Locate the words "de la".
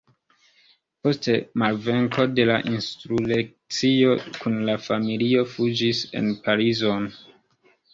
2.39-2.57